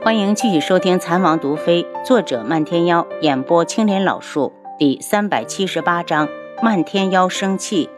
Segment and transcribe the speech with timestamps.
[0.00, 6.28] 欢迎继续收听《残王毒妃》，作者漫天妖，演播青莲老树，第三百七十八章：
[6.62, 7.90] 漫天妖生气。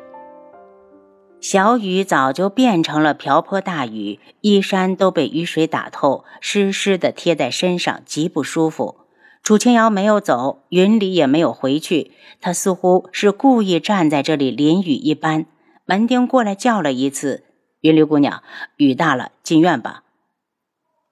[1.42, 8.96] 小雨早就变成了瓢泼大雨，衣衫都被雨水打透，湿湿的贴在身上，极不舒服。
[9.42, 15.44] 楚清瑶没有走，云里也没有回去，他似乎是故意站在这里淋雨一般。
[15.84, 17.44] 门丁过来叫了一次
[17.82, 18.42] ：“云离姑娘，
[18.76, 20.04] 雨大了，进院吧。”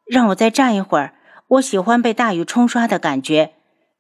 [0.08, 1.14] 让我再站一会儿，
[1.48, 3.52] 我喜欢被大雨冲刷的感觉。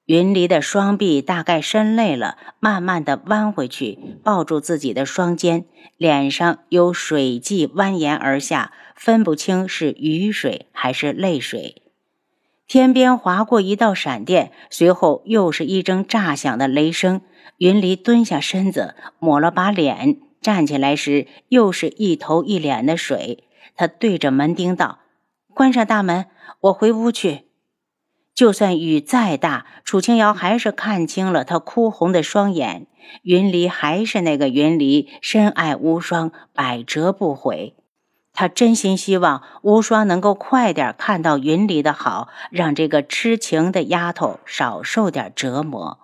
[0.06, 5.66] 云离的双臂大概伸累了，慢慢的弯回去，抱住自己的双肩，
[5.98, 11.82] 脸上有水迹蜿蜒而下，分不清是雨水还是泪水。
[12.66, 17.20] 天边划过一道闪电，随后又是一声炸响的雷声。
[17.58, 23.44] 云离蹲下身子，抹了把脸，站起来时又是一头一脸的水。
[23.76, 25.00] 他对着门钉道。
[25.58, 26.26] 关上大门，
[26.60, 27.48] 我回屋去。
[28.32, 32.86] 就算雨再大，楚清瑶还是看清了他哭红的双眼。
[33.24, 37.74] 云离还是那个云离，深爱无双，百折不悔。
[38.32, 45.98] 他真心希望无双能够快点看到云离的好，让这个痴情的丫头少受点折磨。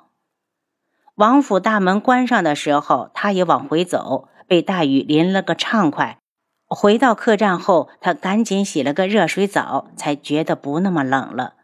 [1.14, 6.18] 王府大门关上的时候，他也往回走，被大雨淋了个畅快。
[6.74, 11.54] 回到客栈后，他赶紧洗了个热水澡，才觉得不那么冷了。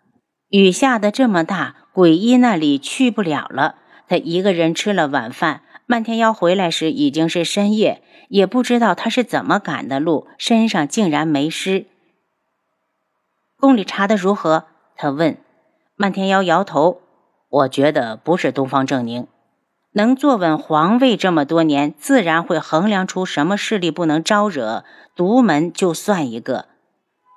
[0.48, 3.77] 雨下的这么大，鬼医那里去不了了。
[4.08, 5.62] 他一个人吃了晚饭。
[5.86, 11.86] 漫天妖回来时已经是深夜，也不知道他是怎么赶的路，身上竟然没湿。
[13.58, 14.66] 宫里查的如何？
[14.97, 15.36] 他问。
[15.97, 17.00] 漫天妖摇头
[17.50, 19.27] ：“我觉得不是东方正宁。”
[19.93, 24.85] 能坐稳皇位这么多年，自然会衡量出什么势力不能招惹。
[25.17, 26.67] 独门就算一个。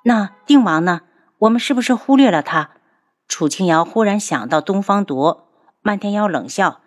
[0.04, 1.00] 那定王呢？
[1.40, 2.70] 我们是不是忽略了他？
[3.26, 5.48] 楚清瑶忽然想到东方铎，
[5.82, 6.80] 漫天妖冷笑：“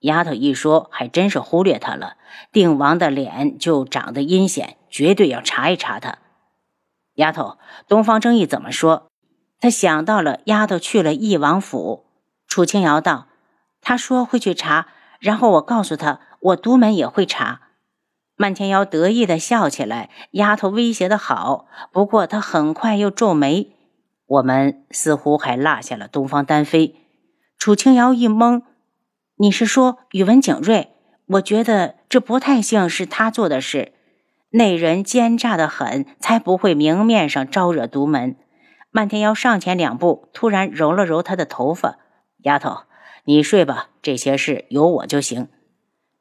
[0.00, 2.14] 丫头一说，还真是忽略他了。
[2.50, 6.18] 定王的脸就长得阴险，绝对要查一查他。”
[7.14, 9.06] 丫头，东方正义怎么说？
[9.60, 12.06] 他想到了丫头去了翼王府。
[12.48, 13.28] 楚清瑶道
[13.80, 14.88] ：“他说会去查。”
[15.22, 17.60] 然后我告诉他，我独门也会查。
[18.34, 21.66] 漫天妖得意的笑起来，丫头威胁的好。
[21.92, 23.70] 不过他很快又皱眉，
[24.26, 26.96] 我们似乎还落下了东方丹飞。
[27.56, 28.62] 楚清瑶一懵，
[29.36, 30.88] 你是说宇文景睿？
[31.34, 33.92] 我觉得这不太像是他做的事。
[34.50, 38.36] 那人奸诈的很，才不会明面上招惹独门。
[38.90, 41.98] 漫天妖上前两步，突然揉了揉他的头发，
[42.38, 42.78] 丫头。
[43.24, 45.48] 你睡吧，这些事有我就行。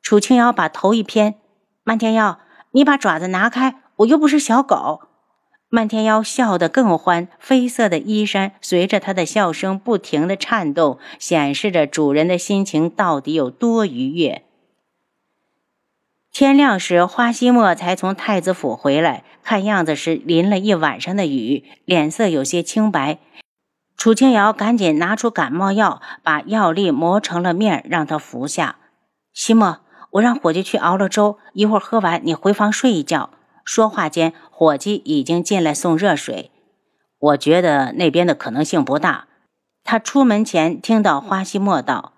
[0.01, 1.35] 楚清瑶把头一偏，
[1.84, 2.39] 漫天妖，
[2.72, 5.01] 你把爪子拿开，我又不是小狗。
[5.69, 14.44] 漫天妖笑得更欢，绯色的衣衫随着他的笑声不停的颤动，显示着主人的心情到底有多愉悦。
[16.31, 23.19] 天亮时，花希墨才从太子府回来，看样子是淋了一晚上的雨，脸色有些青白。
[24.01, 28.78] 楚清瑶赶紧拿出感冒药，把药粒磨成了面，让他服下。
[29.31, 29.78] 西莫，
[30.13, 33.29] 我让伙计去熬了粥，一会儿喝完，你回房睡一觉。
[33.63, 36.50] 说话间，伙计已经进来送热水。
[37.19, 39.28] 我觉得那边的可能性不大。
[39.84, 42.13] 他出门前听到花希墨道：“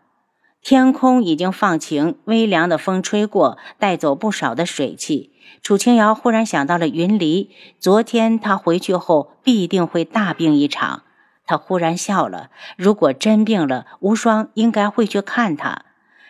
[0.64, 11.04] 天空已经放晴，微凉的风吹过，带走不少的水汽。”楚清瑶忽然想到了云离，昨天他回去后必定会大病一场。
[11.54, 12.50] 他忽然笑了。
[12.78, 15.86] 如果真病了，无双应该会去看他。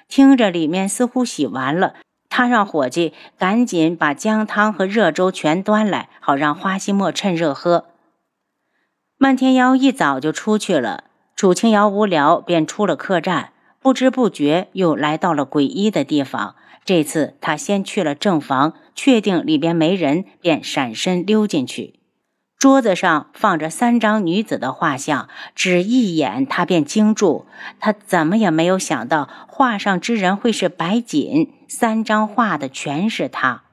[0.10, 1.94] 听着，里面似乎洗完了。
[2.28, 7.86] 他让伙计赶紧把姜汤和热粥全端来，好让花希墨趁热喝。
[9.18, 11.06] 漫天妖一早就出去了。
[11.38, 16.56] 楚清瑶无聊，便出了客栈，不知不觉又来到了鬼医的地方。
[16.84, 22.02] 这次他先去了正房，确定里边没人，便闪身溜进去。
[22.64, 27.46] 桌子上放着三张女子的画像，只一眼他便惊住。
[27.82, 31.52] 他怎么也没有想到，画上之人会是白锦。
[31.68, 33.64] 三张画的全是他，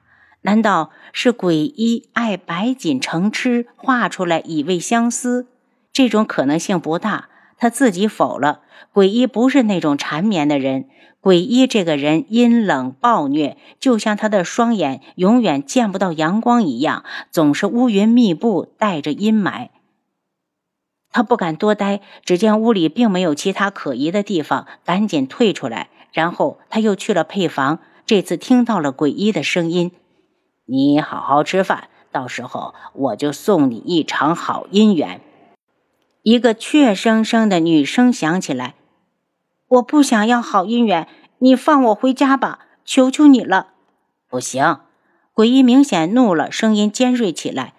[0.41, 5.47] 难道是鬼医爱白锦成痴，画出来以慰相思？
[5.93, 7.29] 这种可能性不大，
[7.61, 8.61] 他自己否了。
[8.91, 10.89] 鬼医不是那种缠绵的人。
[11.19, 19.69] 鬼医这个人阴冷暴虐，就像他的双眼永远见不到阳光一样，总是乌云密布，带着阴霾。
[21.11, 25.89] 他不敢多待，只见屋里并没有其他可疑的地方，赶紧退出来。
[26.11, 29.91] 然后他又去了配房，这次听到了鬼医的声音
[30.65, 35.21] ：“你好好吃饭，到时候我就送你一场好姻缘。”
[36.23, 38.75] 一个怯生生的女声响起来
[39.67, 41.07] ：“我不想要好姻缘，
[41.39, 43.69] 你放我回家吧，求求你了！”
[44.29, 44.81] 不行，
[45.33, 47.73] 鬼医明显怒了，声音尖锐起来：“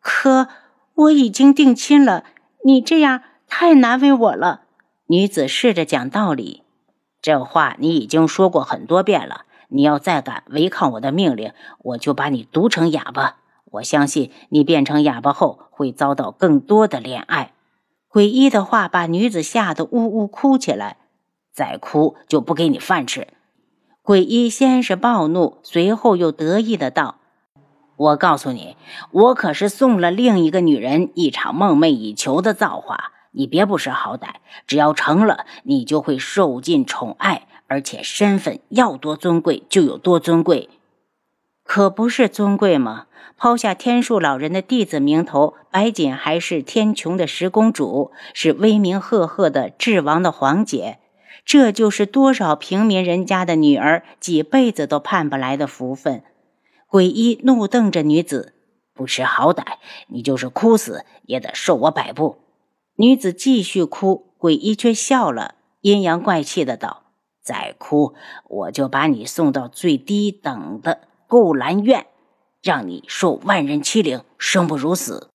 [0.00, 0.48] 可
[0.94, 2.24] 我已经定亲了，
[2.64, 4.62] 你这样太难为我了。”
[5.08, 6.62] 女子试着讲道理
[7.20, 13.36] ：“这话你已经说过很多遍了，你要再敢违抗我的命令，我就把你毒成哑巴。”
[13.70, 17.52] 我相信你变成哑巴后会遭到更多的怜爱。
[18.08, 20.96] 鬼医的话把女子吓得呜呜哭起来，
[21.52, 23.28] 再哭就不给你饭吃。
[24.02, 27.16] 鬼医先是暴怒，随后又得意的道
[27.96, 28.76] ：“我告诉你，
[29.12, 34.36] 我可是送了另一个女人一场梦寐以求的造化，你别不识好歹。
[34.66, 40.68] 只要成了，你就会受尽宠爱，而且身份要多尊贵就有多尊贵。
[41.72, 43.06] 可不是尊贵吗？”
[43.38, 50.98] 抛下天树老人的弟子名头，白锦还是天穹的十公主，是威名赫赫的智王的皇姐。
[51.44, 56.24] 这就是多少平民人家的女儿几辈子都盼不来的福分。
[56.88, 58.52] 鬼医怒瞪着女子，
[58.92, 59.64] 不识好歹，
[60.08, 62.38] 你就是哭死也得受我摆布。
[62.96, 67.04] 女子继续哭，鬼医却笑了，阴阳怪气的道
[67.40, 68.14] ：“再哭，
[68.48, 72.08] 我就把你送到最低等的勾栏院。”
[72.60, 75.30] 让你受万人欺凌，生不如死。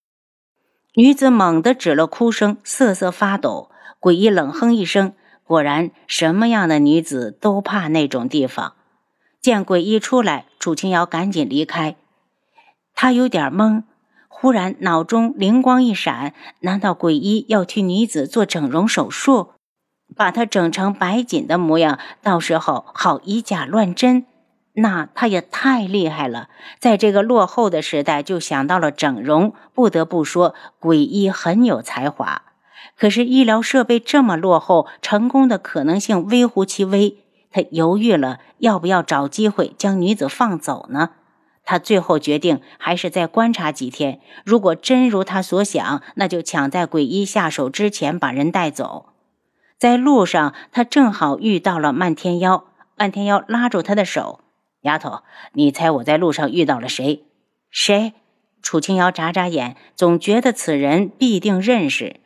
[0.93, 3.71] 女子猛地止了哭声，瑟瑟发抖。
[3.99, 5.13] 诡异冷哼一声，
[5.43, 8.73] 果然，什么样的女子都怕那种地方。
[9.41, 11.95] 见诡异出来，楚清瑶赶紧离开。
[12.93, 13.81] 他有点懵，
[14.27, 19.53] 忽然脑中灵光一闪：难道诡异要替女子做整容手术，
[20.15, 24.27] 把她整成白锦的模样，到时候好以假乱真？
[24.75, 26.49] 那他也太厉害了，
[26.79, 32.43] 在这个落后的时代就想到了整容，不得不说鬼医很有才华。
[32.97, 37.17] 可是医疗设备这么落后，成功的可能性微乎其微。
[37.51, 41.11] 他犹豫了，要不要找机会将女子放走呢？
[41.63, 44.19] 他最后决定还是再观察几天。
[44.43, 49.07] 如果真如他所想，那就抢在鬼医下手之前把人带走。
[49.77, 52.65] 在路上，他正好遇到了漫天妖。
[52.97, 54.41] 漫天妖拉住他的手。
[54.85, 55.23] 丫头，
[55.53, 57.23] 你猜我在路上遇到了谁？
[57.69, 58.13] 谁？
[58.61, 62.19] 楚清瑶眨眨眼，总觉得此人必定认识。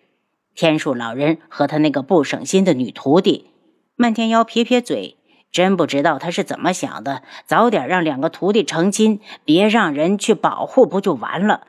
[0.56, 3.50] 天树老人和他那个不省心的女徒弟。
[3.95, 5.17] 漫天妖撇撇嘴，
[5.51, 7.23] 真不知道他是怎么想的。
[7.45, 11.67] 早点让两个徒弟成亲，别让人去保护，不就完了？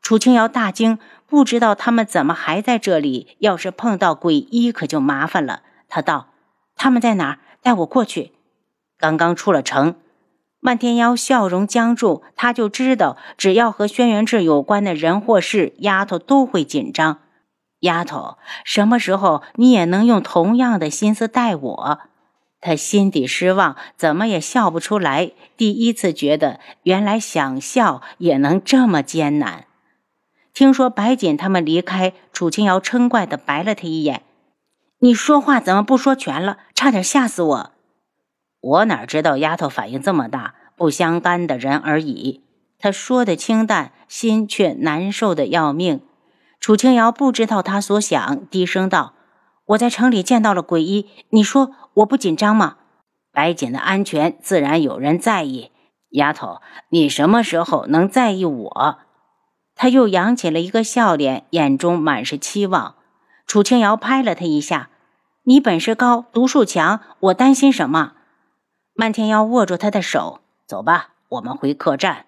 [0.00, 3.36] 楚清瑶大惊，不知道他们怎么还在这里。
[3.38, 5.62] 要是碰到鬼医，可就麻烦了。
[5.88, 6.28] 他道
[6.76, 7.38] ：“他们在哪儿？
[7.62, 8.32] 带我过去。”
[8.98, 9.96] 刚刚出了城。
[10.60, 17.20] 漫天妖笑容僵住，他就知道，只要和轩辕志有关的人或事，丫头都会紧张。
[17.80, 22.00] 丫头，什么时候你也能用同样的心思待我？
[22.60, 25.32] 他心底失望，怎么也笑不出来。
[25.56, 29.64] 第一次觉得，原来想笑也能这么艰难。
[30.52, 34.24] 听说白锦他们离开，楚清瑶嗔怪地白了他一眼
[35.00, 36.58] ：“你说话怎么不说全了？
[36.74, 37.72] 差点吓死我！”
[38.60, 42.44] 我哪知道丫头反应这么大，不相干的人而已。
[42.78, 46.00] 他说的清淡，心却难受的要命。
[46.58, 49.14] 楚清瑶不知道他所想，低声道
[49.68, 52.76] ：“我在城里见到了鬼医，你说我不紧张吗？
[53.32, 55.70] 白锦的安全自然有人在意。
[56.10, 58.98] 丫头，你什么时候能在意我？”
[59.74, 62.96] 他又扬起了一个笑脸，眼中满是期望。
[63.46, 64.90] 楚清瑶拍了他一下
[65.44, 68.12] ：“你本事高，毒术强，我担心什么？”
[69.00, 72.26] 漫天妖握住他的手，走吧，我们回客栈。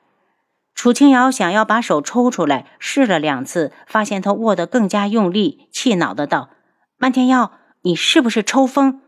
[0.74, 6.48] 楚清瑶想要把手抽出来，试了两次，发现他握得更加用力，气恼的道
[6.96, 7.52] ：“漫天妖，
[7.82, 9.02] 你是不是抽风？”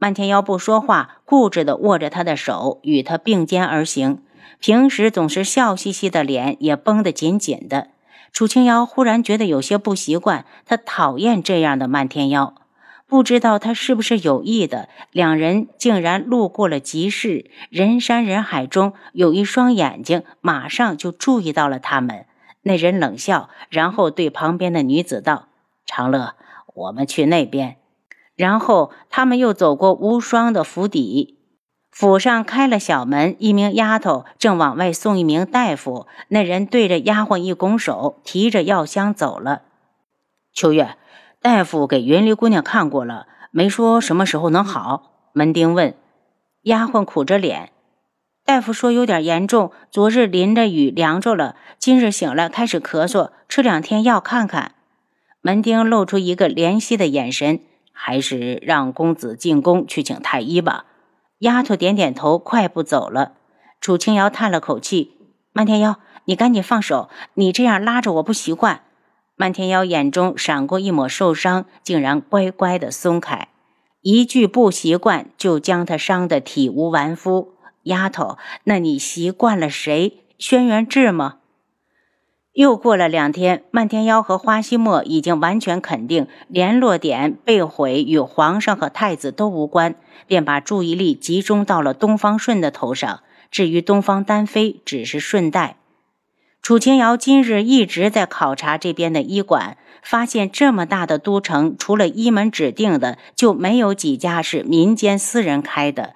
[0.00, 4.22] 漫天妖不说话，固执的握着他的手，与他并肩而行。
[4.58, 7.88] 平时总是笑嘻嘻的脸也绷得紧紧的。
[8.32, 12.54] 楚清瑶忽然觉得有些不习惯，他讨厌这样的漫天妖。
[13.06, 22.26] 不知道他是不是有意的，两人竟然路过了集市，人山人海中有一双眼睛马上就注意到了他们。
[22.62, 25.48] 那人冷笑，然后对旁边的女子道
[25.84, 26.34] ：“长乐，
[26.74, 27.76] 我们去那边。”
[28.36, 31.38] 然后他们又走过无双的府邸，
[31.90, 36.06] 府上开了小门，一名丫头正往外送一名大夫。
[36.28, 39.62] 那人对着丫鬟一拱手，提着药箱走了。
[40.54, 40.96] 秋月。
[41.44, 45.28] 大夫给云离姑娘看过了，没说什么时候能好。
[45.34, 45.94] 门丁问，
[46.62, 47.70] 丫鬟苦着脸。
[48.46, 54.72] 大夫说有点严重，昨日淋着雨凉着了，今日醒了开始咳嗽，吃两天药看看。
[55.42, 57.60] 门丁露出一个怜惜的眼神，
[57.92, 60.86] 还是让公子进宫去请太医吧。
[61.40, 63.32] 丫头点点头，快步走了。
[63.82, 65.18] 楚清瑶叹了口气
[65.52, 68.80] ：“漫天妖，你赶紧放手，你这样拉着我不习惯。”
[69.36, 73.48] 漫天妖眼中闪过一抹受伤，竟然乖乖的松开。
[74.00, 77.54] 一句不习惯，就将他伤得体无完肤。
[77.84, 80.24] 丫头，那你习惯了谁？
[80.38, 81.38] 轩辕志吗？
[82.52, 89.96] 又过了两天，漫天妖和花希墨已经完全肯定联络点被毁与皇上和太子都无关，
[90.28, 93.20] 便把注意力集中到了东方顺的头上。
[93.50, 95.76] 至于东方丹飞，只是顺带。
[96.64, 106.14] 楚清瑶今日一直在考察这边的医馆，发现这么大的都城，除了医门指定的，就没有几家是民间私人开的。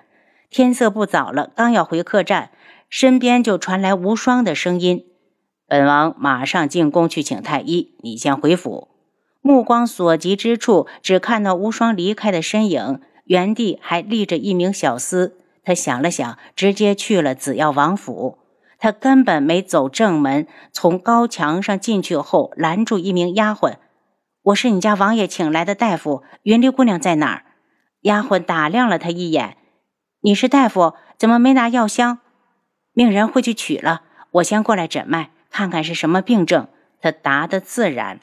[0.48, 2.48] 天色不早了，刚要回客栈，
[2.88, 5.04] 身边就传来无双的声音
[5.68, 8.88] ：“本王马上进宫去请太医，你先回府。”
[9.44, 15.32] 目光所及之处，只看到无双离开的身影，原地还立着一名小厮。
[15.62, 18.38] 他想了想，直接去了紫药王府。
[18.78, 23.76] 他根本没走正门，从高墙上进去后，拦住一名丫鬟
[24.42, 27.44] ：“我是你家王爷请来的大夫，云离姑娘在哪儿？”
[28.02, 29.56] 丫鬟打量了他一眼
[30.22, 32.20] ：“你是大夫，怎么没拿药箱？
[32.92, 34.02] 命人会去取了。
[34.30, 36.68] 我先过来诊脉，看看是什么病症。”
[37.00, 38.18] 他答得自然。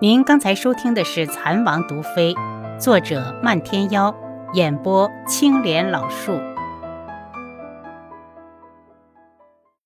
[0.00, 2.32] 您刚才收听的是《蚕王毒妃》，
[2.78, 4.14] 作者漫天妖，
[4.54, 6.49] 演播青莲老树。